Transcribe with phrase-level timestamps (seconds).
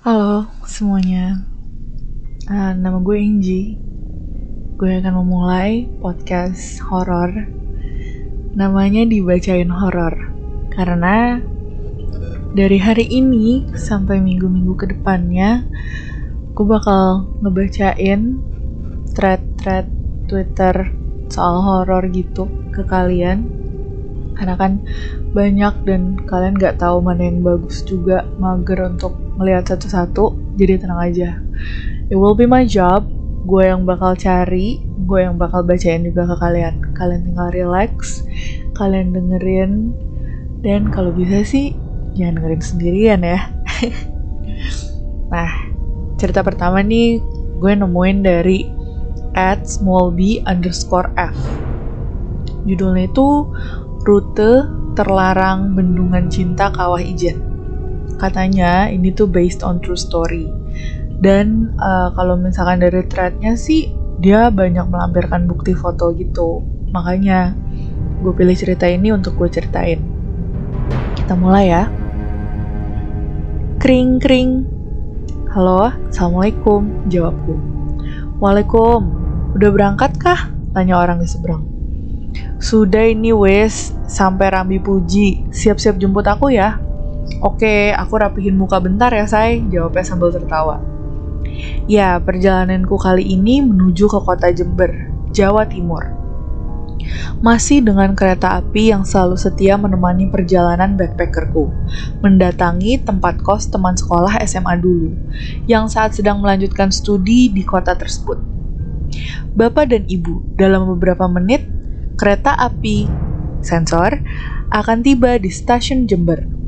[0.00, 1.44] Halo semuanya,
[2.48, 3.84] uh, nama gue Inji.
[4.80, 7.52] Gue akan memulai podcast horor.
[8.56, 10.16] Namanya dibacain horor
[10.72, 11.44] karena
[12.56, 15.68] dari hari ini sampai minggu-minggu ke depannya,
[16.56, 18.40] gue bakal ngebacain
[19.12, 19.92] thread-thread
[20.24, 20.96] Twitter
[21.28, 23.52] soal horor gitu ke kalian.
[24.32, 24.80] Karena kan
[25.36, 31.00] banyak dan kalian gak tahu mana yang bagus juga mager untuk melihat satu-satu jadi tenang
[31.00, 31.40] aja.
[32.12, 33.08] It will be my job
[33.40, 36.92] gue yang bakal cari gue yang bakal bacain juga ke kalian.
[36.92, 38.20] Kalian tinggal relax
[38.76, 39.92] kalian dengerin
[40.60, 41.72] dan kalau bisa sih
[42.16, 43.40] jangan dengerin sendirian ya.
[45.30, 45.46] Nah
[46.18, 47.22] cerita pertama nih
[47.62, 48.66] gue nemuin dari
[49.38, 50.10] at small
[50.42, 51.38] underscore f.
[52.66, 53.46] Judulnya itu
[54.02, 54.66] rute
[54.98, 57.49] terlarang Bendungan Cinta Kawah Ijen.
[58.16, 60.50] Katanya ini tuh based on true story.
[61.20, 66.64] Dan uh, kalau misalkan dari threadnya sih dia banyak melampirkan bukti foto gitu.
[66.90, 67.54] Makanya
[68.20, 70.00] gue pilih cerita ini untuk gue ceritain.
[71.16, 71.84] Kita mulai ya.
[73.80, 74.64] Kring kring.
[75.52, 77.08] Halo, assalamualaikum.
[77.08, 77.54] Jawabku.
[78.40, 79.00] Waalaikum.
[79.56, 80.52] Udah berangkat kah?
[80.72, 81.66] Tanya orang di seberang.
[82.60, 85.48] Sudah ini wes, sampai Rambi Puji.
[85.48, 86.78] Siap-siap jemput aku ya.
[87.38, 89.62] Oke, aku rapihin muka bentar ya, say.
[89.70, 90.82] Jawabnya sambil tertawa.
[91.86, 94.90] Ya, perjalananku kali ini menuju ke kota Jember,
[95.30, 96.18] Jawa Timur.
[97.40, 101.72] Masih dengan kereta api yang selalu setia menemani perjalanan backpackerku,
[102.20, 105.16] mendatangi tempat kos teman sekolah SMA dulu,
[105.64, 108.44] yang saat sedang melanjutkan studi di kota tersebut.
[109.56, 111.66] Bapak dan ibu, dalam beberapa menit
[112.20, 113.08] kereta api
[113.64, 114.20] sensor
[114.70, 116.59] akan tiba di stasiun Jember.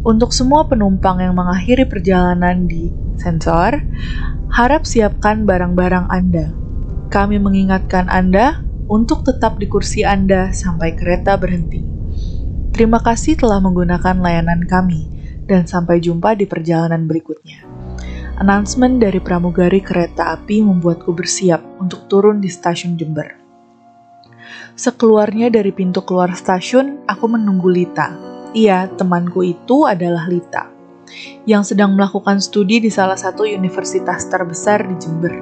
[0.00, 2.88] Untuk semua penumpang yang mengakhiri perjalanan di
[3.20, 3.84] sensor,
[4.48, 6.56] harap siapkan barang-barang Anda.
[7.12, 11.84] Kami mengingatkan Anda untuk tetap di kursi Anda sampai kereta berhenti.
[12.72, 15.12] Terima kasih telah menggunakan layanan kami,
[15.44, 17.60] dan sampai jumpa di perjalanan berikutnya.
[18.40, 23.36] Announcement dari pramugari kereta api membuatku bersiap untuk turun di stasiun Jember.
[24.80, 28.29] Sekeluarnya dari pintu keluar stasiun, aku menunggu Lita.
[28.50, 30.66] Iya, temanku itu adalah Lita,
[31.46, 35.34] yang sedang melakukan studi di salah satu universitas terbesar di Jember.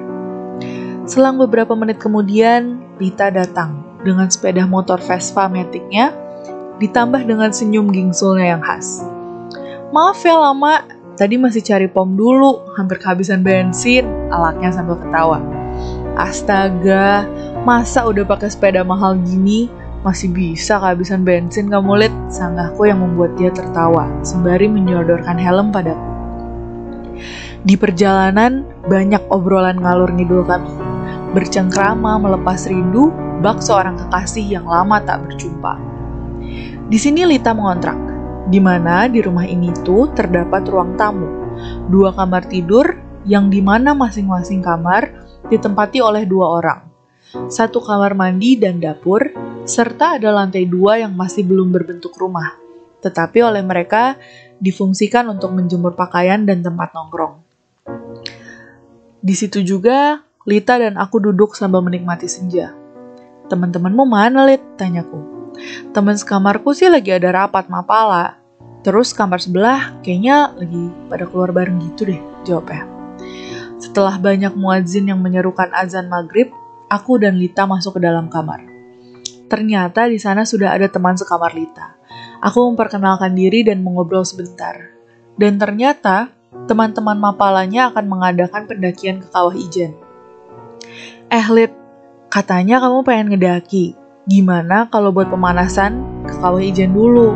[1.09, 6.13] Selang beberapa menit kemudian, Lita datang dengan sepeda motor Vespa Matic-nya,
[6.77, 9.01] ditambah dengan senyum gingsulnya yang khas.
[9.89, 10.85] Maaf ya lama,
[11.17, 15.41] tadi masih cari pom dulu, hampir kehabisan bensin, alaknya sambil ketawa.
[16.13, 17.25] Astaga,
[17.65, 19.65] masa udah pakai sepeda mahal gini
[19.99, 26.09] masih bisa kehabisan bensin kamu lihat sanggahku yang membuat dia tertawa sembari menyodorkan helm padaku.
[27.59, 30.71] Di perjalanan, banyak obrolan ngalur ngidul kami.
[31.35, 33.11] Bercengkrama melepas rindu
[33.43, 35.75] bak seorang kekasih yang lama tak berjumpa.
[36.89, 37.99] Di sini Lita mengontrak,
[38.47, 41.27] di mana di rumah ini tuh terdapat ruang tamu,
[41.91, 42.95] dua kamar tidur
[43.27, 45.11] yang di mana masing-masing kamar
[45.51, 46.88] ditempati oleh dua orang.
[47.29, 49.21] Satu kamar mandi dan dapur,
[49.69, 52.57] serta ada lantai dua yang masih belum berbentuk rumah,
[53.05, 54.17] tetapi oleh mereka
[54.57, 57.45] difungsikan untuk menjemur pakaian dan tempat nongkrong.
[59.21, 62.73] Di situ juga, Lita dan aku duduk sambil menikmati senja.
[63.45, 64.63] Teman-temanmu mana, Lit?
[64.79, 65.53] Tanyaku.
[65.93, 68.39] Teman sekamarku sih lagi ada rapat mapala.
[68.81, 72.87] Terus kamar sebelah kayaknya lagi pada keluar bareng gitu deh, jawabnya.
[73.77, 76.49] Setelah banyak muadzin yang menyerukan azan maghrib,
[76.89, 78.65] aku dan Lita masuk ke dalam kamar.
[79.49, 81.97] Ternyata di sana sudah ada teman sekamar Lita.
[82.41, 84.75] Aku memperkenalkan diri dan mengobrol sebentar.
[85.37, 86.33] Dan ternyata
[86.65, 89.93] teman-teman mapalanya akan mengadakan pendakian ke kawah Ijen.
[91.29, 91.73] Eh Lit,
[92.33, 93.93] katanya kamu pengen ngedaki.
[94.29, 97.33] Gimana kalau buat pemanasan ke kawah Ijen dulu?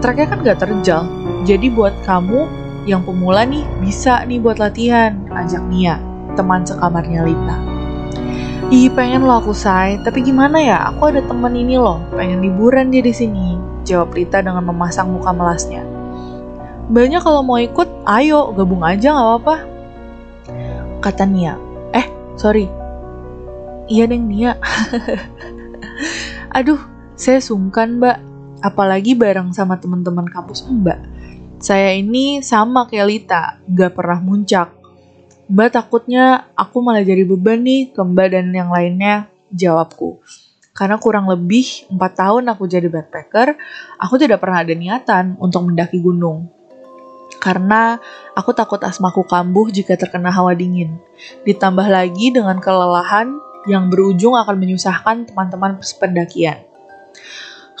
[0.00, 1.04] Treknya kan gak terjal,
[1.44, 2.48] jadi buat kamu
[2.88, 6.00] yang pemula nih bisa nih buat latihan, ajak Nia,
[6.36, 7.69] teman sekamarnya Lita.
[8.70, 10.78] Ih pengen lo aku say, tapi gimana ya?
[10.94, 13.58] Aku ada temen ini loh, pengen liburan dia di sini.
[13.82, 15.82] Jawab Lita dengan memasang muka melasnya.
[16.86, 19.56] Banyak kalau mau ikut, ayo gabung aja nggak apa-apa.
[21.02, 21.58] Kata Nia.
[21.90, 22.06] Eh,
[22.38, 22.70] sorry.
[23.90, 24.54] Iya deng Nia.
[26.56, 26.78] Aduh,
[27.18, 28.22] saya sungkan mbak.
[28.62, 31.00] Apalagi bareng sama teman-teman kampus mbak
[31.60, 34.79] saya ini sama kayak Lita, gak pernah muncak.
[35.50, 40.22] Mbak takutnya aku malah jadi beban nih ke Mbak dan yang lainnya, jawabku.
[40.70, 43.58] Karena kurang lebih 4 tahun aku jadi backpacker,
[43.98, 46.46] aku tidak pernah ada niatan untuk mendaki gunung.
[47.40, 47.96] karena
[48.36, 51.00] aku takut asmaku kambuh jika terkena hawa dingin.
[51.48, 56.60] Ditambah lagi dengan kelelahan yang berujung akan menyusahkan teman-teman pendakian.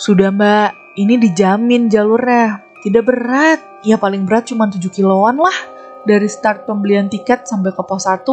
[0.00, 2.64] Sudah mbak, ini dijamin jalurnya.
[2.80, 5.58] Tidak berat, ya paling berat cuma 7 kiloan lah.
[6.06, 8.24] Dari start pembelian tiket sampai ke pos 1.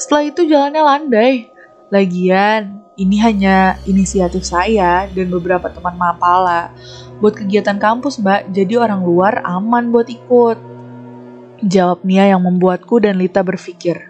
[0.00, 1.34] Setelah itu jalannya landai.
[1.90, 6.70] Lagian, ini hanya inisiatif saya dan beberapa teman Mapala
[7.18, 8.54] buat kegiatan kampus, Mbak.
[8.54, 10.58] Jadi orang luar aman buat ikut.
[11.66, 14.08] Jawab Nia yang membuatku dan Lita berpikir.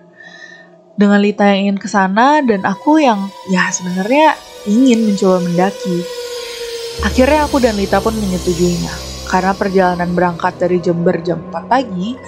[0.94, 4.36] Dengan Lita yang ingin ke sana dan aku yang ya sebenarnya
[4.68, 6.04] ingin mencoba mendaki.
[7.00, 8.92] Akhirnya aku dan Lita pun menyetujuinya.
[9.30, 12.18] Karena perjalanan berangkat dari Jember jam 4 pagi,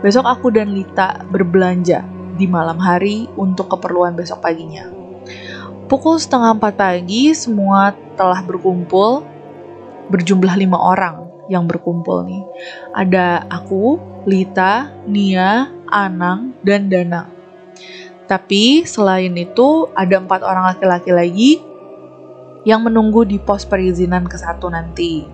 [0.00, 2.04] besok aku dan Lita berbelanja
[2.40, 4.88] di malam hari untuk keperluan besok paginya.
[5.90, 9.26] Pukul setengah empat pagi, semua telah berkumpul
[10.10, 12.42] berjumlah lima orang yang berkumpul nih.
[12.94, 17.28] Ada aku, Lita, Nia, Anang, dan Danang.
[18.30, 21.52] Tapi selain itu ada empat orang laki-laki lagi
[22.62, 25.26] yang menunggu di pos perizinan ke satu nanti.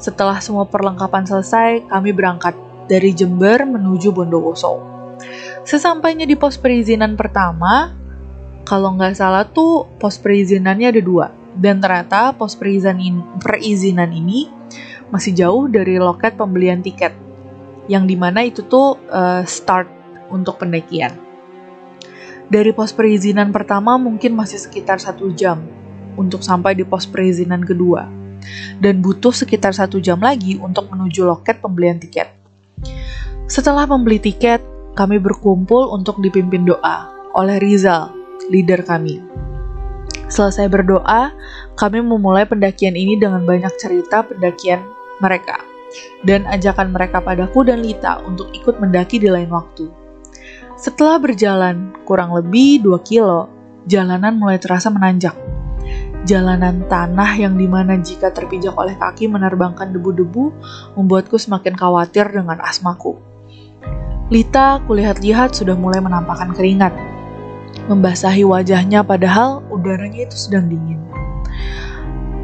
[0.00, 2.56] Setelah semua perlengkapan selesai, kami berangkat
[2.88, 4.80] dari Jember menuju Bondowoso.
[5.68, 7.92] Sesampainya di pos perizinan pertama,
[8.64, 14.48] kalau nggak salah tuh pos perizinannya ada dua dan ternyata pos perizinan, ini
[15.12, 17.12] masih jauh dari loket pembelian tiket
[17.88, 19.88] yang di mana itu tuh uh, start
[20.32, 21.16] untuk pendakian.
[22.48, 25.64] Dari pos perizinan pertama mungkin masih sekitar satu jam
[26.16, 28.08] untuk sampai di pos perizinan kedua
[28.78, 32.37] dan butuh sekitar satu jam lagi untuk menuju loket pembelian tiket.
[33.48, 34.60] Setelah membeli tiket,
[34.92, 37.08] kami berkumpul untuk dipimpin doa
[37.38, 38.10] oleh Rizal,
[38.50, 39.22] leader kami.
[40.28, 41.32] Selesai berdoa,
[41.78, 44.84] kami memulai pendakian ini dengan banyak cerita pendakian
[45.24, 45.62] mereka
[46.26, 49.88] dan ajakan mereka padaku dan Lita untuk ikut mendaki di lain waktu.
[50.76, 53.48] Setelah berjalan kurang lebih 2 kilo,
[53.88, 55.34] jalanan mulai terasa menanjak.
[56.26, 60.50] Jalanan tanah yang di mana jika terpijak oleh kaki menerbangkan debu-debu
[60.98, 63.18] membuatku semakin khawatir dengan asmaku.
[64.28, 66.92] Lita kulihat-lihat sudah mulai menampakkan keringat
[67.88, 71.00] membasahi wajahnya padahal udaranya itu sedang dingin.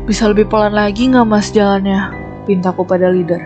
[0.08, 2.12] Bisa lebih pelan lagi nggak mas jalannya?
[2.48, 3.40] Pintaku pada leader.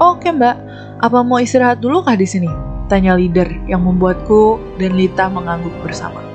[0.00, 0.56] Oke mbak,
[1.00, 2.48] apa mau istirahat dulu kah di sini?
[2.88, 6.27] Tanya leader yang membuatku dan Lita mengangguk bersama.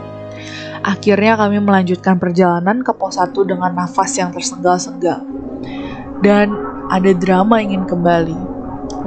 [0.84, 5.24] Akhirnya kami melanjutkan perjalanan ke pos 1 dengan nafas yang tersengal-sengal.
[6.20, 6.52] Dan
[6.92, 8.36] ada drama ingin kembali.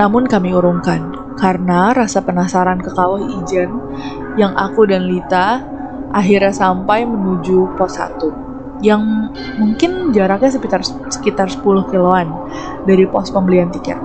[0.00, 3.76] Namun kami urungkan karena rasa penasaran ke kawah ijen
[4.40, 5.60] yang aku dan Lita
[6.16, 10.80] akhirnya sampai menuju pos 1 yang mungkin jaraknya sekitar
[11.12, 12.28] sekitar 10 kiloan
[12.84, 13.96] dari pos pembelian tiket.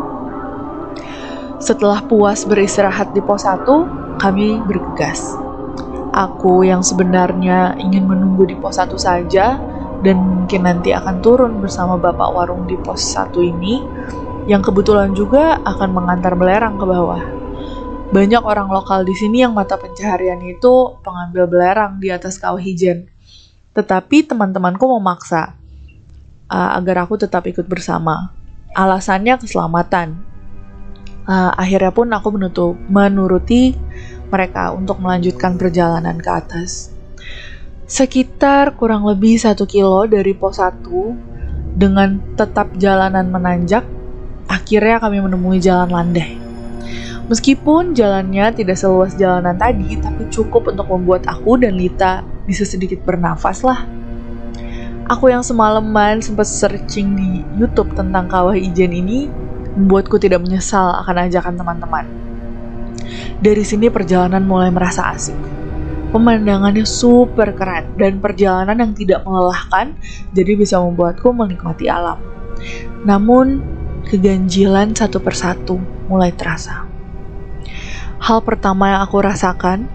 [1.61, 3.67] Setelah puas beristirahat di pos 1,
[4.17, 5.50] kami bergegas.
[6.11, 9.55] Aku yang sebenarnya ingin menunggu di pos 1 saja
[10.03, 13.79] dan mungkin nanti akan turun bersama bapak warung di pos 1 ini
[14.45, 17.41] yang kebetulan juga akan mengantar belerang ke bawah
[18.11, 23.07] banyak orang lokal di sini yang mata pencaharian itu pengambil belerang di atas kawah hijen.
[23.71, 25.55] Tetapi teman-temanku memaksa
[26.51, 28.35] uh, agar aku tetap ikut bersama.
[28.75, 30.19] Alasannya keselamatan.
[31.23, 33.79] Uh, akhirnya pun aku menutup, menuruti
[34.31, 36.89] mereka untuk melanjutkan perjalanan ke atas.
[37.83, 43.83] Sekitar kurang lebih satu kilo dari pos 1 dengan tetap jalanan menanjak,
[44.47, 46.39] akhirnya kami menemui jalan landai.
[47.27, 53.03] Meskipun jalannya tidak seluas jalanan tadi, tapi cukup untuk membuat aku dan Lita bisa sedikit
[53.03, 53.83] bernafas lah.
[55.11, 59.27] Aku yang semalaman sempat searching di YouTube tentang kawah ijen ini
[59.75, 62.30] membuatku tidak menyesal akan ajakan teman-teman.
[63.41, 65.37] Dari sini perjalanan mulai merasa asik.
[66.11, 69.95] Pemandangannya super keren dan perjalanan yang tidak melelahkan
[70.35, 72.19] jadi bisa membuatku menikmati alam.
[73.07, 73.63] Namun,
[74.11, 75.79] keganjilan satu persatu
[76.11, 76.83] mulai terasa.
[78.21, 79.87] Hal pertama yang aku rasakan,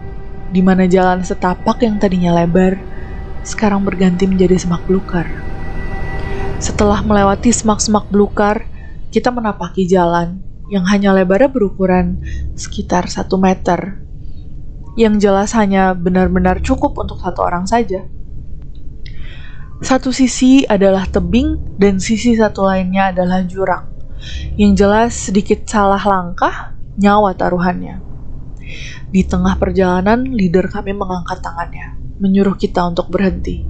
[0.51, 2.81] di mana jalan setapak yang tadinya lebar,
[3.45, 5.29] sekarang berganti menjadi semak belukar.
[6.59, 8.65] Setelah melewati semak-semak belukar,
[9.13, 12.19] kita menapaki jalan yang hanya lebarnya berukuran
[12.59, 14.03] sekitar satu meter,
[14.97, 18.09] yang jelas hanya benar-benar cukup untuk satu orang saja.
[19.85, 23.93] Satu sisi adalah tebing dan sisi satu lainnya adalah jurang.
[24.57, 28.01] Yang jelas sedikit salah langkah, nyawa taruhannya.
[29.13, 33.69] Di tengah perjalanan, leader kami mengangkat tangannya, menyuruh kita untuk berhenti.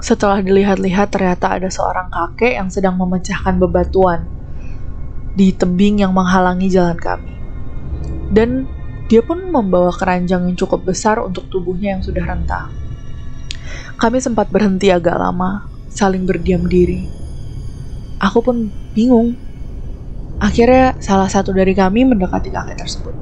[0.00, 4.28] Setelah dilihat-lihat, ternyata ada seorang kakek yang sedang memecahkan bebatuan.
[5.40, 7.32] Di tebing yang menghalangi jalan kami.
[8.28, 8.68] Dan
[9.08, 12.68] dia pun membawa keranjang yang cukup besar untuk tubuhnya yang sudah rentah.
[13.96, 17.08] Kami sempat berhenti agak lama, saling berdiam diri.
[18.20, 19.32] Aku pun bingung.
[20.36, 23.16] Akhirnya salah satu dari kami mendekati kakek tersebut.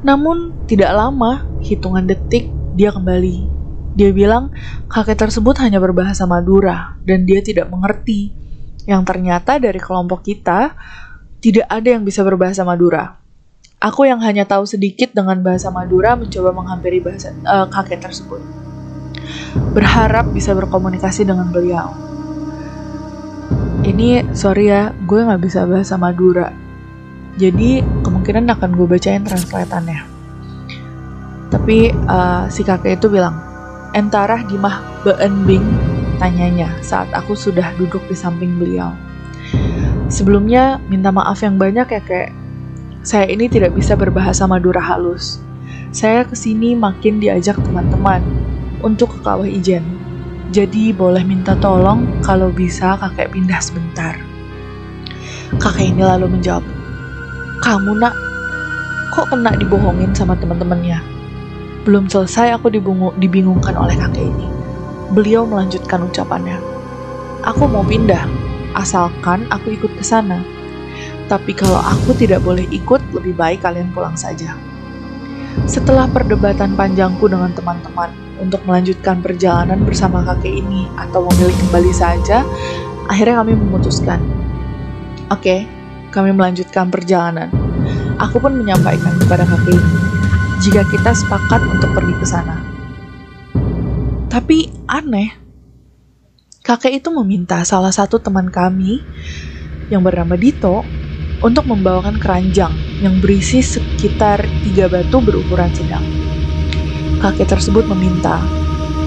[0.00, 3.44] Namun tidak lama, hitungan detik, dia kembali.
[4.00, 4.48] Dia bilang
[4.88, 8.39] kakek tersebut hanya berbahasa Madura dan dia tidak mengerti.
[8.88, 10.72] Yang ternyata dari kelompok kita,
[11.40, 13.16] tidak ada yang bisa berbahasa Madura.
[13.80, 18.44] Aku yang hanya tahu sedikit dengan bahasa Madura mencoba menghampiri bahasa uh, kakek tersebut.
[19.72, 21.96] Berharap bisa berkomunikasi dengan beliau.
[23.80, 26.52] Ini sorry ya, gue nggak bisa bahasa Madura.
[27.40, 30.04] Jadi kemungkinan akan gue bacain translatannya.
[31.48, 33.40] Tapi uh, si kakek itu bilang,
[33.96, 35.89] entarah di mah beenbing
[36.20, 38.92] tanyanya saat aku sudah duduk di samping beliau.
[40.12, 42.30] Sebelumnya minta maaf yang banyak ya kayak
[43.00, 45.40] saya ini tidak bisa berbahasa Madura halus.
[45.90, 48.20] Saya ke sini makin diajak teman-teman
[48.84, 49.82] untuk ke kawah ijen.
[50.52, 54.18] Jadi boleh minta tolong kalau bisa kakek pindah sebentar.
[55.56, 56.62] Kakek ini lalu menjawab,
[57.64, 58.14] Kamu nak,
[59.16, 61.00] kok kena dibohongin sama teman-temannya?
[61.86, 62.68] Belum selesai aku
[63.16, 64.59] dibingungkan oleh kakek ini.
[65.10, 66.58] Beliau melanjutkan ucapannya.
[67.46, 68.24] Aku mau pindah,
[68.78, 70.40] asalkan aku ikut ke sana
[71.30, 74.58] tapi kalau aku tidak boleh ikut, lebih baik kalian pulang saja.
[75.62, 78.10] Setelah perdebatan panjangku dengan teman-teman
[78.42, 82.42] untuk melanjutkan perjalanan bersama kakek ini atau memilih kembali saja,
[83.06, 84.18] akhirnya kami memutuskan.
[85.30, 85.60] Oke, okay,
[86.10, 87.46] kami melanjutkan perjalanan.
[88.18, 89.94] Aku pun menyampaikan kepada kakek ini,
[90.58, 92.69] jika kita sepakat untuk pergi ke sana.
[94.30, 95.34] Tapi aneh,
[96.62, 99.02] kakek itu meminta salah satu teman kami
[99.90, 100.86] yang bernama Dito
[101.42, 102.70] untuk membawakan keranjang
[103.02, 106.06] yang berisi sekitar tiga batu berukuran sedang.
[107.18, 108.38] Kakek tersebut meminta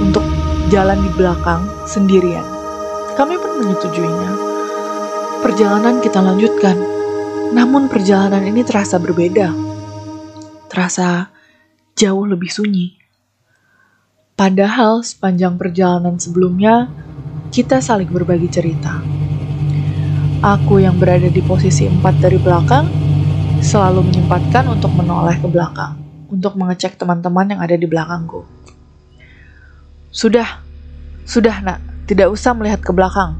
[0.04, 0.28] untuk
[0.68, 2.44] jalan di belakang sendirian.
[3.16, 4.32] Kami pun menyetujuinya.
[5.40, 6.76] Perjalanan kita lanjutkan,
[7.56, 9.56] namun perjalanan ini terasa berbeda.
[10.68, 11.32] Terasa
[11.96, 13.03] jauh lebih sunyi.
[14.34, 16.90] Padahal sepanjang perjalanan sebelumnya,
[17.54, 18.98] kita saling berbagi cerita
[20.44, 22.90] Aku yang berada di posisi empat dari belakang
[23.64, 28.42] selalu menyempatkan untuk menoleh ke belakang untuk mengecek teman-teman yang ada di belakangku.
[30.10, 30.66] Sudah,
[31.30, 33.38] sudah nak, tidak usah melihat ke belakang.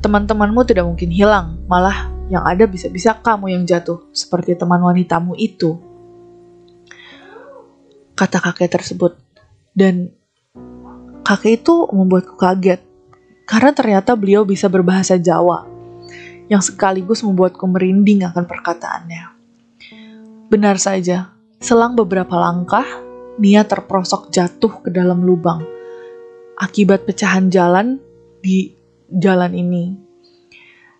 [0.00, 5.76] Teman-temanmu tidak mungkin hilang, malah yang ada bisa-bisa kamu yang jatuh, seperti teman wanitamu itu.
[8.16, 9.25] Kata kakek tersebut.
[9.76, 10.08] Dan
[11.20, 12.80] kakek itu membuatku kaget,
[13.44, 15.68] karena ternyata beliau bisa berbahasa Jawa
[16.48, 19.36] yang sekaligus membuatku merinding akan perkataannya.
[20.48, 22.88] Benar saja, selang beberapa langkah,
[23.36, 25.60] Nia terprosok jatuh ke dalam lubang
[26.56, 28.00] akibat pecahan jalan
[28.40, 28.72] di
[29.12, 29.92] jalan ini.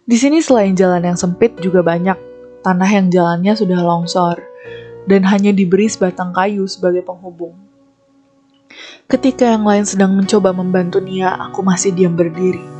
[0.05, 2.15] Di sini selain jalan yang sempit juga banyak
[2.61, 4.39] tanah yang jalannya sudah longsor
[5.09, 7.57] dan hanya diberi sebatang kayu sebagai penghubung.
[9.07, 12.77] Ketika yang lain sedang mencoba membantu Nia, aku masih diam berdiri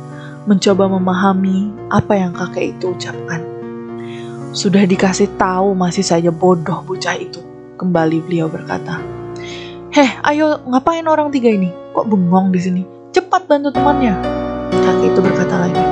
[0.47, 3.43] mencoba memahami apa yang kakek itu ucapkan.
[4.55, 7.43] Sudah dikasih tahu masih saja bodoh bocah itu,
[7.75, 9.03] kembali beliau berkata.
[9.91, 11.67] Heh, ayo ngapain orang tiga ini?
[11.91, 12.81] Kok bengong di sini?
[13.11, 14.15] Cepat bantu temannya.
[14.71, 15.83] Kakek itu berkata lagi.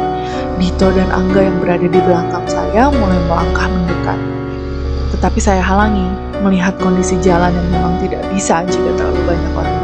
[0.55, 4.19] Dito dan Angga yang berada di belakang saya mulai melangkah mendekat.
[5.11, 6.07] Tetapi saya halangi
[6.39, 9.74] melihat kondisi jalan yang memang tidak bisa jika terlalu banyak orang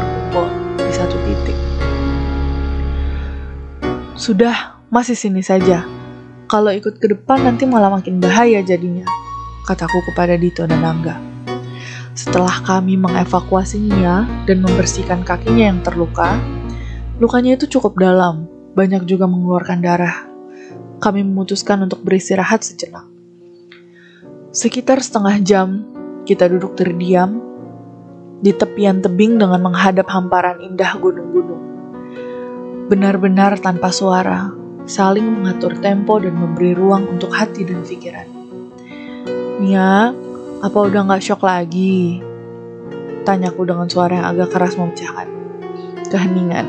[4.12, 5.88] Sudah, masih sini saja.
[6.44, 9.08] Kalau ikut ke depan nanti malah makin bahaya jadinya,
[9.64, 11.16] kataku kepada Dito dan Angga.
[12.12, 16.36] Setelah kami mengevakuasinya dan membersihkan kakinya yang terluka,
[17.16, 18.44] lukanya itu cukup dalam,
[18.76, 20.28] banyak juga mengeluarkan darah.
[21.00, 23.08] Kami memutuskan untuk beristirahat sejenak.
[24.52, 25.68] Sekitar setengah jam,
[26.28, 27.40] kita duduk terdiam
[28.44, 31.71] di tepian tebing dengan menghadap hamparan indah gunung-gunung
[32.88, 34.50] benar-benar tanpa suara,
[34.88, 38.28] saling mengatur tempo dan memberi ruang untuk hati dan pikiran.
[39.62, 40.10] Nia,
[40.62, 42.18] apa udah gak shock lagi?
[43.22, 45.30] Tanyaku dengan suara yang agak keras memecahkan
[46.10, 46.66] keheningan.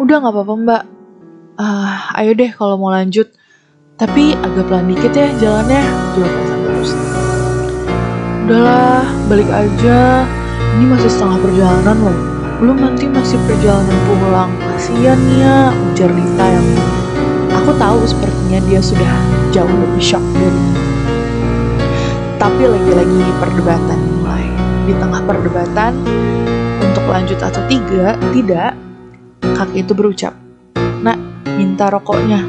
[0.00, 0.82] Udah gak apa-apa mbak.
[1.56, 3.32] Uh, ayo deh kalau mau lanjut.
[3.96, 5.80] Tapi agak pelan dikit ya jalannya,
[6.12, 6.90] jawab Hasan terus.
[8.44, 10.28] Udahlah, balik aja.
[10.76, 12.35] Ini masih setengah perjalanan loh.
[12.56, 14.52] Belum nanti masih perjalanan pulang.
[14.64, 16.68] Kasian ya, ujar Lita yang
[17.52, 19.12] aku tahu sepertinya dia sudah
[19.52, 20.64] jauh lebih shock dari.
[22.40, 24.48] Tapi lagi-lagi perdebatan mulai.
[24.88, 25.92] Di tengah perdebatan,
[26.80, 28.72] untuk lanjut atau tiga, tidak,
[29.42, 30.32] kakek itu berucap,
[31.04, 31.18] Nak,
[31.60, 32.40] minta rokoknya.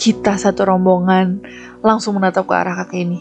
[0.00, 1.44] Kita satu rombongan
[1.84, 3.20] langsung menatap ke arah kakek ini.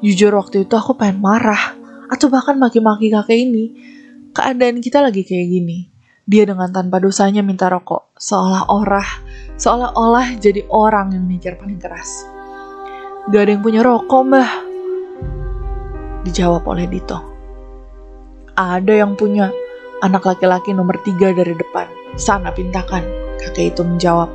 [0.00, 1.76] Jujur waktu itu aku pengen marah,
[2.08, 3.64] atau bahkan maki-maki kakek ini.
[4.32, 5.78] Keadaan kita lagi kayak gini.
[6.24, 9.04] Dia dengan tanpa dosanya minta rokok, seolah-olah
[9.60, 12.24] seolah-olah jadi orang yang mikir paling keras.
[13.28, 14.50] Gak ada yang punya rokok, mbah.
[16.24, 17.18] Dijawab oleh Dito.
[18.56, 19.52] Ada yang punya,
[20.00, 21.84] anak laki-laki nomor tiga dari depan.
[22.16, 23.04] Sana pintakan,
[23.36, 24.32] kakek itu menjawab.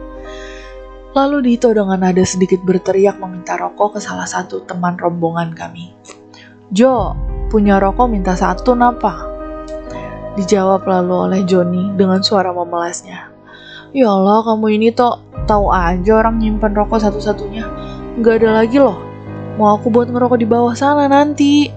[1.18, 5.90] Lalu Dito dengan nada sedikit berteriak meminta rokok ke salah satu teman rombongan kami.
[6.70, 7.18] Jo,
[7.50, 9.27] punya rokok minta satu napa?
[10.38, 13.34] Dijawab lalu oleh Joni dengan suara memelasnya.
[13.90, 15.18] Ya Allah, kamu ini toh
[15.50, 17.66] tahu aja orang nyimpan rokok satu-satunya.
[18.22, 19.02] Gak ada lagi loh.
[19.58, 21.74] Mau aku buat ngerokok di bawah sana nanti.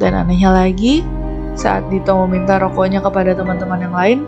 [0.00, 1.04] Dan anehnya lagi,
[1.52, 4.18] saat Dito meminta rokoknya kepada teman-teman yang lain,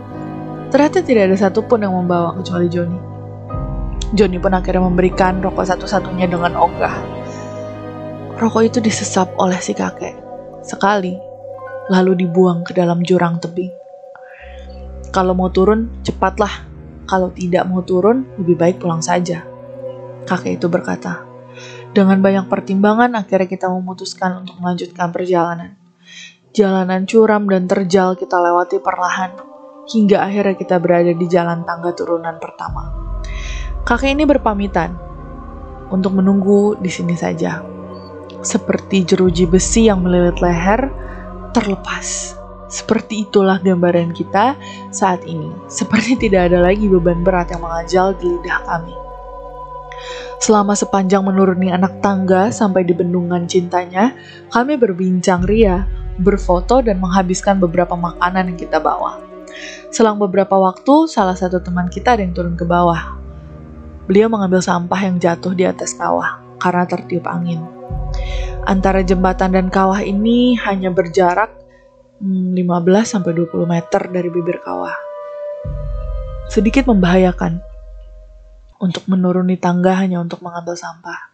[0.69, 2.99] ternyata tidak ada satupun yang membawa kecuali Joni.
[4.13, 6.93] Joni pun akhirnya memberikan rokok satu-satunya dengan ogah.
[8.41, 10.17] Rokok itu disesap oleh si kakek.
[10.65, 11.28] Sekali,
[11.89, 13.73] lalu dibuang ke dalam jurang tebing.
[15.09, 16.69] Kalau mau turun, cepatlah.
[17.09, 19.41] Kalau tidak mau turun, lebih baik pulang saja.
[20.29, 21.25] Kakek itu berkata.
[21.89, 25.73] Dengan banyak pertimbangan, akhirnya kita memutuskan untuk melanjutkan perjalanan.
[26.53, 29.33] Jalanan curam dan terjal kita lewati perlahan,
[29.89, 32.93] hingga akhirnya kita berada di jalan tangga turunan pertama.
[33.81, 34.93] Kakek ini berpamitan
[35.89, 37.65] untuk menunggu di sini saja.
[38.45, 41.08] Seperti jeruji besi yang melilit leher,
[41.51, 42.37] terlepas.
[42.69, 44.53] Seperti itulah gambaran kita
[44.93, 45.49] saat ini.
[45.65, 48.93] Seperti tidak ada lagi beban berat yang mengajal di lidah kami.
[50.39, 54.15] Selama sepanjang menuruni anak tangga sampai di bendungan cintanya,
[54.53, 55.83] kami berbincang ria,
[56.21, 59.19] berfoto, dan menghabiskan beberapa makanan yang kita bawa.
[59.89, 63.17] Selang beberapa waktu, salah satu teman kita ada yang turun ke bawah.
[64.05, 67.78] Beliau mengambil sampah yang jatuh di atas kawah karena tertiup angin.
[68.67, 71.49] Antara jembatan dan kawah ini hanya berjarak
[72.19, 74.93] 15-20 hmm, meter dari bibir kawah.
[76.51, 77.63] Sedikit membahayakan
[78.79, 81.31] untuk menuruni tangga hanya untuk mengambil sampah.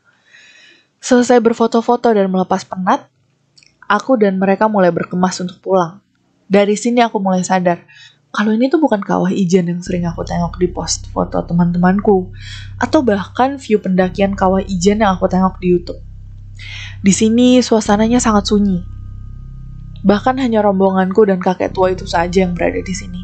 [1.01, 3.05] Selesai berfoto-foto dan melepas penat,
[3.85, 6.01] aku dan mereka mulai berkemas untuk pulang.
[6.45, 7.81] Dari sini aku mulai sadar,
[8.35, 12.29] kalau ini tuh bukan kawah ijen yang sering aku tengok di post foto teman-temanku,
[12.77, 16.01] atau bahkan view pendakian kawah ijen yang aku tengok di YouTube.
[17.05, 18.81] Di sini suasananya sangat sunyi.
[20.01, 23.21] Bahkan hanya rombonganku dan kakek tua itu saja yang berada di sini.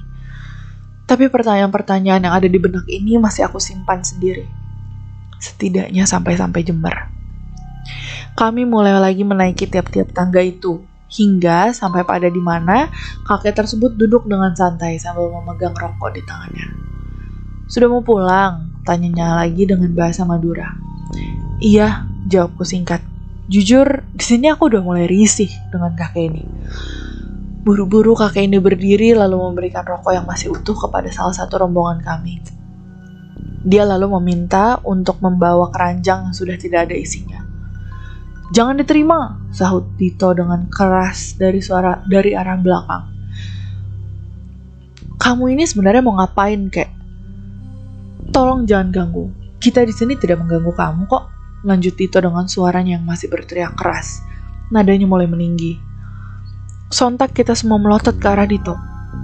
[1.10, 4.46] Tapi pertanyaan-pertanyaan yang ada di benak ini masih aku simpan sendiri.
[5.42, 7.10] Setidaknya sampai-sampai Jember.
[8.38, 12.86] Kami mulai lagi menaiki tiap-tiap tangga itu, hingga sampai pada di mana
[13.26, 16.70] kakek tersebut duduk dengan santai sambil memegang rokok di tangannya.
[17.66, 18.78] Sudah mau pulang?
[18.86, 20.70] Tanyanya lagi dengan bahasa Madura.
[21.58, 23.02] Iya, jawabku singkat.
[23.52, 26.48] Jujur, di sini aku udah mulai risih dengan kakek ini.
[27.68, 32.40] Buru-buru kakek ini berdiri lalu memberikan rokok yang masih utuh kepada salah satu rombongan kami.
[33.68, 37.44] Dia lalu meminta untuk membawa keranjang yang sudah tidak ada isinya.
[38.56, 43.04] Jangan diterima, sahut Tito dengan keras dari suara dari arah belakang.
[45.20, 46.88] Kamu ini sebenarnya mau ngapain, kek?
[48.32, 49.28] Tolong jangan ganggu.
[49.60, 51.41] Kita di sini tidak mengganggu kamu kok.
[51.62, 54.26] Lanjut Tito dengan suaranya yang masih berteriak keras.
[54.74, 55.78] Nadanya mulai meninggi.
[56.90, 58.74] Sontak kita semua melotot ke arah Dito.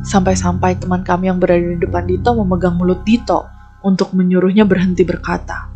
[0.05, 3.49] Sampai-sampai teman kami yang berada di depan Dito memegang mulut Dito
[3.81, 5.73] untuk menyuruhnya berhenti berkata.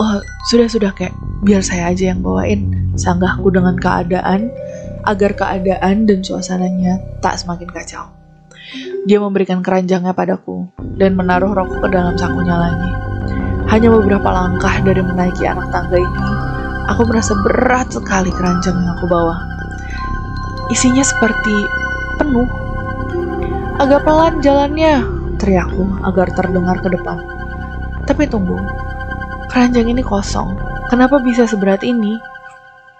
[0.00, 1.12] Oh, sudah-sudah kayak
[1.44, 4.48] biar saya aja yang bawain sanggahku dengan keadaan
[5.04, 8.08] agar keadaan dan suasananya tak semakin kacau.
[9.04, 13.11] Dia memberikan keranjangnya padaku dan menaruh rokok ke dalam sakunya lagi.
[13.72, 16.24] Hanya beberapa langkah dari menaiki anak tangga ini,
[16.92, 19.48] aku merasa berat sekali keranjang yang aku bawa.
[20.68, 21.56] Isinya seperti
[22.20, 22.44] penuh.
[23.80, 25.00] Agak pelan jalannya,
[25.40, 27.16] teriakku agar terdengar ke depan.
[28.04, 28.60] Tapi tunggu,
[29.48, 30.52] keranjang ini kosong.
[30.92, 32.20] Kenapa bisa seberat ini?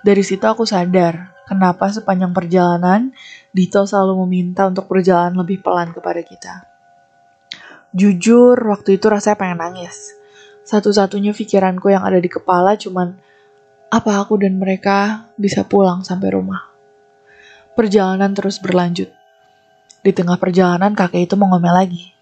[0.00, 3.12] Dari situ aku sadar kenapa sepanjang perjalanan
[3.52, 6.54] Dito selalu meminta untuk berjalan lebih pelan kepada kita.
[7.92, 10.21] Jujur, waktu itu rasanya pengen nangis.
[10.72, 13.12] Satu-satunya pikiranku yang ada di kepala cuman
[13.92, 16.64] apa aku dan mereka bisa pulang sampai rumah.
[17.76, 19.12] Perjalanan terus berlanjut.
[20.00, 22.16] Di tengah perjalanan kakek itu mengomel lagi.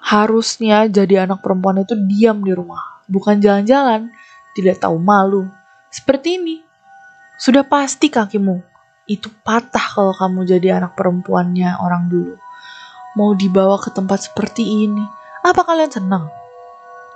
[0.00, 4.08] Harusnya jadi anak perempuan itu diam di rumah, bukan jalan-jalan,
[4.56, 5.44] tidak tahu malu.
[5.92, 6.56] Seperti ini.
[7.36, 8.64] Sudah pasti kakimu
[9.04, 12.40] itu patah kalau kamu jadi anak perempuannya orang dulu.
[13.20, 15.04] Mau dibawa ke tempat seperti ini,
[15.44, 16.43] apa kalian senang?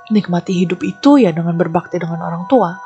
[0.09, 2.77] Nikmati hidup itu ya dengan berbakti dengan orang tua.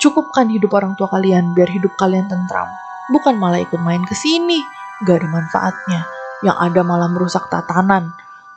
[0.00, 2.66] Cukupkan hidup orang tua kalian biar hidup kalian tentram.
[3.12, 4.58] Bukan malah ikut main ke sini,
[5.04, 6.00] gak ada manfaatnya.
[6.40, 8.10] Yang ada malah merusak tatanan.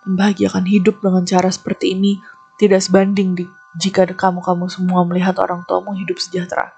[0.08, 2.22] Membahagiakan hidup dengan cara seperti ini
[2.56, 6.72] tidak sebanding di, jika kamu-kamu semua melihat orang tuamu hidup sejahtera.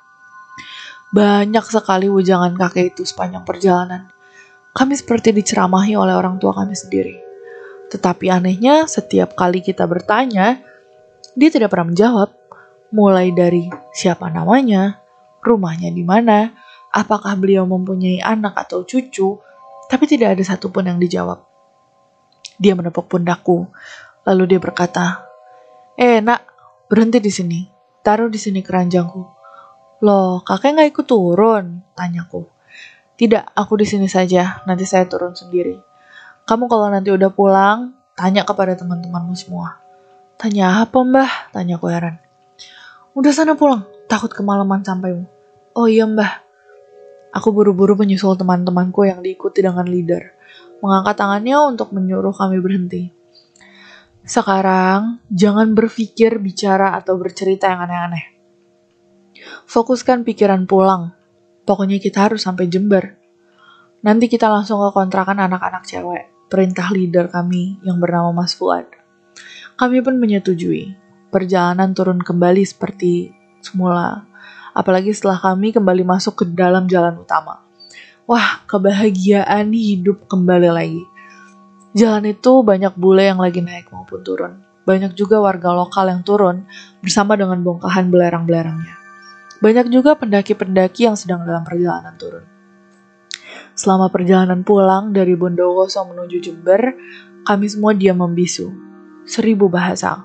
[1.13, 4.12] Banyak sekali wejangan kakek itu sepanjang perjalanan.
[4.76, 7.15] Kami seperti diceramahi oleh orang tua kami sendiri.
[7.88, 10.60] Tetapi anehnya, setiap kali kita bertanya,
[11.38, 12.34] dia tidak pernah menjawab.
[12.89, 14.97] Mulai dari siapa namanya,
[15.45, 16.50] rumahnya di mana,
[16.89, 19.38] apakah beliau mempunyai anak atau cucu,
[19.86, 21.45] tapi tidak ada satupun yang dijawab.
[22.58, 23.69] Dia menepuk pundakku,
[24.26, 25.30] lalu dia berkata,
[25.93, 26.41] "Eh, nak,
[26.89, 27.60] berhenti di sini.
[28.02, 29.38] Taruh di sini keranjangku."
[30.02, 31.86] Loh, kakek nggak ikut turun?
[31.93, 32.45] Tanyaku.
[33.17, 34.62] Tidak, aku di sini saja.
[34.69, 35.73] Nanti saya turun sendiri.
[36.45, 39.87] Kamu kalau nanti udah pulang, tanya kepada teman-temanmu semua.
[40.38, 41.50] Tanya apa mbah?
[41.50, 42.21] Tanyaku heran.
[43.17, 45.26] Udah sana pulang, takut kemalaman sampaimu.
[45.73, 46.45] Oh iya mbah.
[47.34, 50.38] Aku buru-buru menyusul teman-temanku yang diikuti dengan leader.
[50.86, 53.10] Mengangkat tangannya untuk menyuruh kami berhenti.
[54.28, 58.38] Sekarang, jangan berpikir, bicara, atau bercerita yang aneh-aneh
[59.67, 61.13] Fokuskan pikiran pulang.
[61.67, 63.19] Pokoknya kita harus sampai Jember.
[64.02, 66.32] Nanti kita langsung ke kontrakan anak-anak cewek.
[66.47, 68.96] Perintah leader kami yang bernama Mas Fuad.
[69.77, 70.97] Kami pun menyetujui.
[71.29, 73.29] Perjalanan turun kembali seperti
[73.61, 74.25] semula.
[74.73, 77.61] Apalagi setelah kami kembali masuk ke dalam jalan utama.
[78.25, 81.05] Wah, kebahagiaan hidup kembali lagi.
[81.93, 84.65] Jalan itu banyak bule yang lagi naik maupun turun.
[84.81, 86.65] Banyak juga warga lokal yang turun
[87.05, 88.97] bersama dengan bongkahan belerang-belerangnya.
[89.61, 92.41] Banyak juga pendaki-pendaki yang sedang dalam perjalanan turun.
[93.77, 96.97] Selama perjalanan pulang dari Bondowoso menuju Jember,
[97.45, 98.87] kami semua diam membisu.
[99.27, 100.23] Seribu bahasa.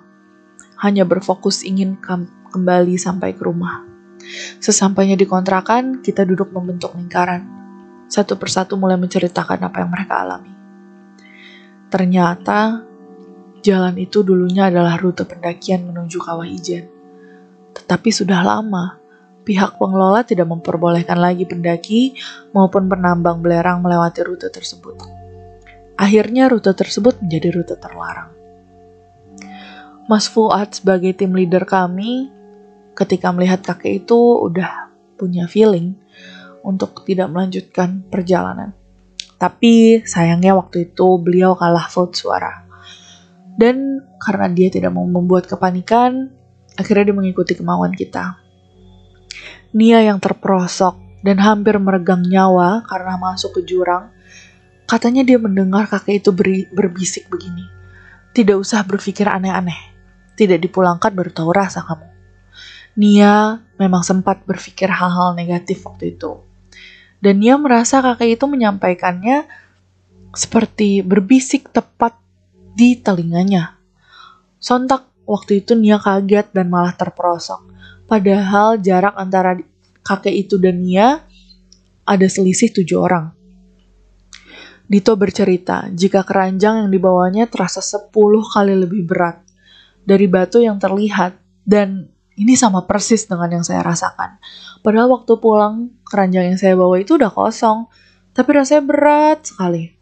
[0.78, 1.98] Hanya berfokus ingin
[2.54, 3.82] kembali sampai ke rumah.
[4.62, 7.42] Sesampainya di kontrakan, kita duduk membentuk lingkaran.
[8.06, 10.54] Satu persatu mulai menceritakan apa yang mereka alami.
[11.90, 12.86] Ternyata,
[13.66, 16.86] jalan itu dulunya adalah rute pendakian menuju Kawah Ijen.
[17.74, 19.02] Tetapi sudah lama,
[19.42, 22.14] pihak pengelola tidak memperbolehkan lagi pendaki
[22.54, 25.02] maupun penambang belerang melewati rute tersebut.
[25.98, 28.41] Akhirnya rute tersebut menjadi rute terlarang.
[30.12, 32.28] Mas Fuad sebagai tim leader kami
[32.92, 35.96] ketika melihat kakek itu udah punya feeling
[36.60, 38.76] untuk tidak melanjutkan perjalanan.
[39.40, 42.60] Tapi sayangnya waktu itu beliau kalah vote suara.
[43.56, 46.28] Dan karena dia tidak mau membuat kepanikan,
[46.76, 48.36] akhirnya dia mengikuti kemauan kita.
[49.72, 54.12] Nia yang terperosok dan hampir meregang nyawa karena masuk ke jurang,
[54.84, 56.36] katanya dia mendengar kakek itu
[56.68, 57.64] berbisik begini.
[58.36, 59.91] Tidak usah berpikir aneh-aneh.
[60.42, 62.02] Tidak dipulangkan baru tahu rasa kamu.
[62.98, 66.42] Nia memang sempat berpikir hal-hal negatif waktu itu.
[67.22, 69.46] Dan Nia merasa kakek itu menyampaikannya
[70.34, 72.18] seperti berbisik tepat
[72.74, 73.78] di telinganya.
[74.58, 77.70] Sontak waktu itu Nia kaget dan malah terperosok.
[78.10, 79.54] Padahal jarak antara
[80.02, 81.22] kakek itu dan Nia
[82.02, 83.30] ada selisih tujuh orang.
[84.90, 89.41] Dito bercerita, jika keranjang yang dibawanya terasa sepuluh kali lebih berat
[90.02, 94.40] dari batu yang terlihat, dan ini sama persis dengan yang saya rasakan.
[94.80, 97.86] Padahal waktu pulang, keranjang yang saya bawa itu udah kosong,
[98.32, 99.92] tapi rasanya berat sekali.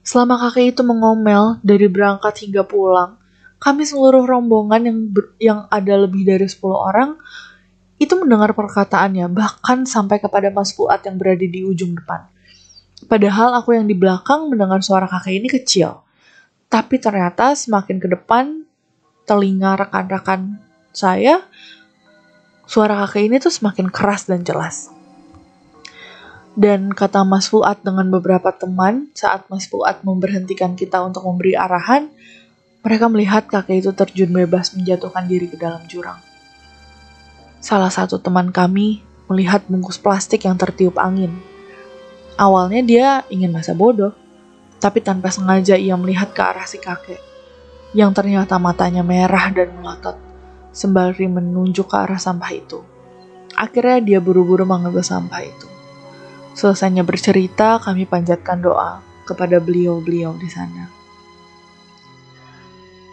[0.00, 3.20] Selama kakek itu mengomel dari berangkat hingga pulang,
[3.60, 7.20] kami seluruh rombongan yang ber, yang ada lebih dari 10 orang
[8.00, 12.24] itu mendengar perkataannya bahkan sampai kepada Mas Fuad yang berada di ujung depan.
[13.04, 16.00] Padahal aku yang di belakang mendengar suara kakek ini kecil.
[16.72, 18.64] Tapi ternyata semakin ke depan
[19.30, 20.58] telinga rekan-rekan
[20.90, 21.46] saya
[22.66, 24.90] suara kakek ini tuh semakin keras dan jelas.
[26.58, 32.10] Dan kata Mas Fuad dengan beberapa teman saat Mas Fuad memberhentikan kita untuk memberi arahan,
[32.82, 36.18] mereka melihat kakek itu terjun bebas menjatuhkan diri ke dalam jurang.
[37.62, 38.98] Salah satu teman kami
[39.30, 41.30] melihat bungkus plastik yang tertiup angin.
[42.34, 44.10] Awalnya dia ingin masa bodoh,
[44.82, 47.20] tapi tanpa sengaja ia melihat ke arah si kakek,
[47.90, 50.14] yang ternyata matanya merah dan melotot,
[50.70, 52.78] sembari menunjuk ke arah sampah itu.
[53.58, 55.66] Akhirnya dia buru-buru mengambil sampah itu.
[56.54, 60.90] Selesainya bercerita, kami panjatkan doa kepada beliau-beliau di sana.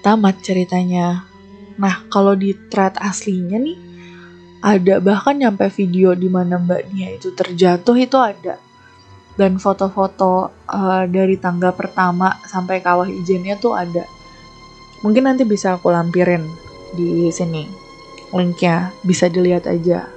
[0.06, 1.28] tamat ceritanya.
[1.76, 3.76] Nah, kalau di thread aslinya nih,
[4.64, 8.56] ada bahkan nyampe video di mana Mbak Nia itu terjatuh itu ada.
[9.36, 14.08] Dan foto-foto uh, dari tangga pertama sampai kawah ijennya tuh ada.
[15.06, 16.48] Mungkin nanti bisa aku lampirin
[16.98, 17.70] di sini.
[18.34, 20.10] Linknya bisa dilihat aja.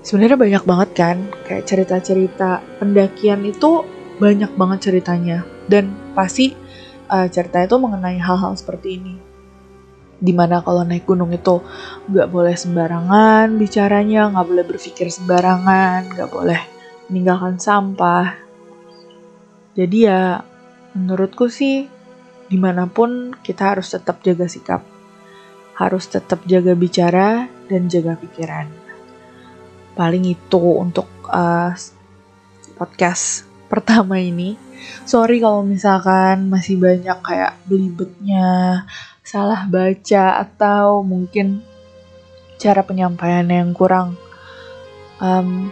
[0.00, 3.84] Sebenarnya banyak banget kan, kayak cerita-cerita pendakian itu
[4.20, 5.44] banyak banget ceritanya.
[5.68, 6.52] Dan pasti
[7.08, 9.14] uh, cerita itu mengenai hal-hal seperti ini.
[10.20, 11.64] Di mana kalau naik gunung itu
[12.08, 16.60] nggak boleh sembarangan bicaranya, nggak boleh berpikir sembarangan, nggak boleh
[17.08, 18.36] meninggalkan sampah.
[19.74, 20.44] Jadi ya
[20.92, 21.99] menurutku sih
[22.50, 24.82] di mana pun kita harus tetap jaga sikap.
[25.78, 28.66] Harus tetap jaga bicara dan jaga pikiran.
[29.94, 31.70] Paling itu untuk uh,
[32.74, 34.58] podcast pertama ini.
[35.06, 38.82] Sorry kalau misalkan masih banyak kayak belibetnya,
[39.22, 41.62] salah baca atau mungkin
[42.58, 44.18] cara penyampaian yang kurang.
[45.22, 45.70] Um,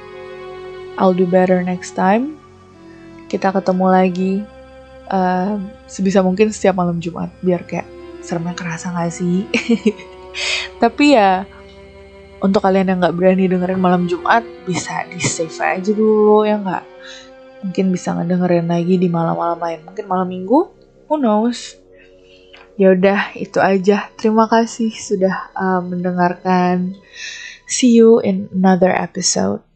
[0.94, 2.38] I'll do better next time.
[3.26, 4.32] Kita ketemu lagi
[5.08, 7.88] uh, sebisa mungkin setiap malam Jumat biar kayak
[8.22, 9.48] seremnya kerasa gak sih?
[10.82, 11.44] Tapi ya
[12.38, 16.84] untuk kalian yang nggak berani dengerin malam Jumat bisa di save aja dulu ya nggak?
[17.66, 19.80] Mungkin bisa ngedengerin lagi di malam-malam lain.
[19.82, 20.70] Mungkin malam minggu
[21.10, 21.74] who knows?
[22.78, 24.06] Ya udah itu aja.
[24.14, 26.94] Terima kasih sudah uh, mendengarkan.
[27.66, 29.66] See you in another episode